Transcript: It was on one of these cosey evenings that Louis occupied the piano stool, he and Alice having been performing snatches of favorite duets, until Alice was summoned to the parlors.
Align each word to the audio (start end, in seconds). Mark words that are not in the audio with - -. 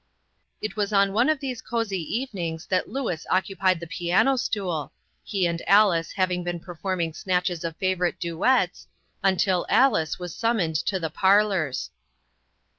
It 0.63 0.75
was 0.75 0.91
on 0.91 1.13
one 1.13 1.29
of 1.29 1.39
these 1.39 1.61
cosey 1.61 2.01
evenings 2.21 2.65
that 2.65 2.89
Louis 2.89 3.23
occupied 3.27 3.79
the 3.79 3.85
piano 3.85 4.35
stool, 4.35 4.91
he 5.23 5.45
and 5.45 5.61
Alice 5.67 6.13
having 6.13 6.43
been 6.43 6.59
performing 6.59 7.13
snatches 7.13 7.63
of 7.63 7.75
favorite 7.77 8.19
duets, 8.19 8.87
until 9.21 9.67
Alice 9.69 10.17
was 10.17 10.33
summoned 10.35 10.75
to 10.87 10.99
the 10.99 11.11
parlors. 11.11 11.91